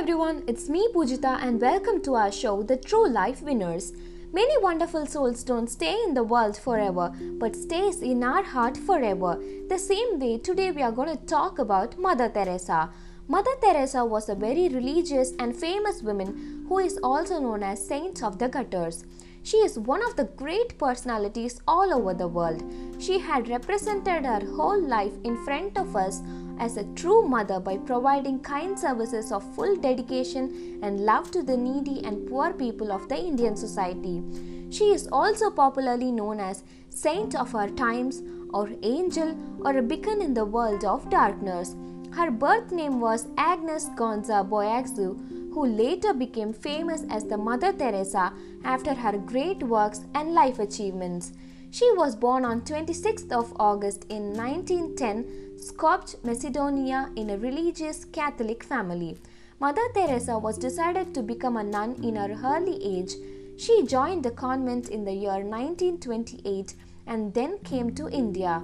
[0.00, 3.92] everyone, it's me Pujita and welcome to our show The True Life Winners.
[4.32, 9.38] Many wonderful souls don't stay in the world forever but stays in our heart forever.
[9.68, 12.88] The same way today we are going to talk about Mother Teresa.
[13.28, 18.22] Mother Teresa was a very religious and famous woman who is also known as Saint
[18.22, 19.04] of the Gutters.
[19.42, 22.62] She is one of the great personalities all over the world.
[22.98, 26.22] She had represented her whole life in front of us
[26.60, 31.56] as a true mother by providing kind services of full dedication and love to the
[31.56, 34.22] needy and poor people of the Indian society.
[34.70, 40.20] She is also popularly known as Saint of Our Times or Angel or a beacon
[40.20, 41.74] in the world of darkness.
[42.12, 48.32] Her birth name was Agnes Gonxha Bojaxhiu, who later became famous as the Mother Teresa
[48.64, 51.32] after her great works and life achievements.
[51.72, 58.64] She was born on 26th of August in 1910, Skopje, Macedonia in a religious Catholic
[58.64, 59.18] family.
[59.60, 63.12] Mother Teresa was decided to become a nun in her early age.
[63.58, 66.74] She joined the convent in the year 1928
[67.06, 68.62] and then came to India.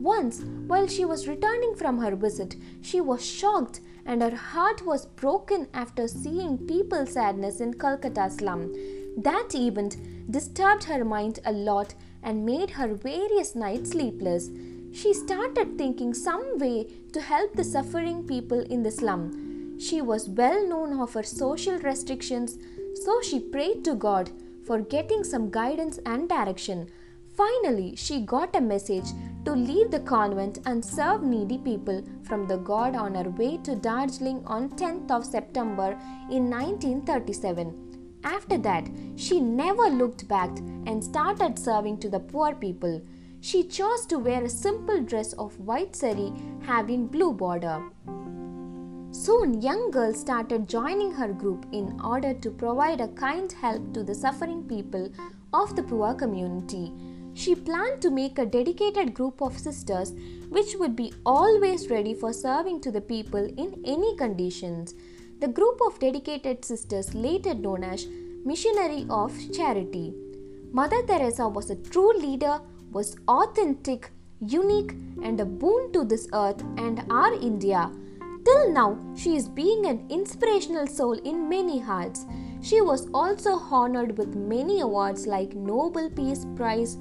[0.00, 5.06] Once, while she was returning from her visit, she was shocked and her heart was
[5.06, 8.74] broken after seeing people's sadness in Calcutta slum.
[9.16, 9.96] That event
[10.28, 14.48] disturbed her mind a lot and made her various nights sleepless.
[14.92, 19.78] She started thinking some way to help the suffering people in the slum.
[19.78, 22.58] She was well known of her social restrictions,
[23.02, 24.30] so she prayed to God
[24.66, 26.88] for getting some guidance and direction.
[27.34, 29.06] Finally, she got a message
[29.46, 33.74] to leave the convent and serve needy people from the God on her way to
[33.74, 35.98] Darjeeling on 10th of September
[36.30, 38.20] in 1937.
[38.24, 40.50] After that, she never looked back
[40.86, 43.02] and started serving to the poor people.
[43.42, 47.82] She chose to wear a simple dress of white sari having blue border.
[49.10, 54.04] Soon, young girls started joining her group in order to provide a kind help to
[54.04, 55.10] the suffering people
[55.52, 56.92] of the poor community.
[57.34, 60.12] She planned to make a dedicated group of sisters
[60.48, 64.94] which would be always ready for serving to the people in any conditions.
[65.40, 68.06] The group of dedicated sisters, later known as
[68.44, 70.14] Missionary of Charity.
[70.70, 72.60] Mother Teresa was a true leader,
[72.92, 74.10] was authentic,
[74.40, 74.92] unique,
[75.22, 77.90] and a boon to this earth and our India.
[78.44, 82.26] Till now, she is being an inspirational soul in many hearts.
[82.60, 86.96] She was also honored with many awards like Nobel Peace Prize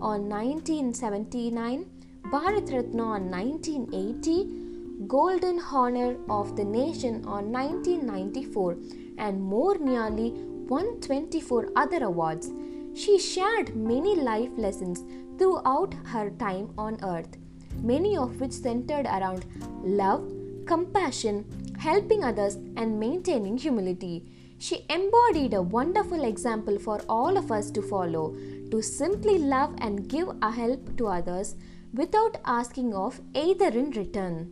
[0.00, 1.86] on 1979,
[2.32, 8.76] Bharat Ratna on 1980, Golden Honor of the Nation on 1994
[9.18, 12.50] and more nearly 124 other awards.
[12.96, 15.04] She shared many life lessons
[15.38, 17.36] throughout her time on earth,
[17.82, 19.44] many of which centered around
[19.84, 20.32] love,
[20.64, 21.44] compassion,
[21.78, 24.24] helping others, and maintaining humility.
[24.58, 28.34] She embodied a wonderful example for all of us to follow
[28.70, 31.54] to simply love and give a help to others
[31.92, 34.50] without asking of either in return.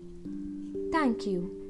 [0.93, 1.64] Thank you.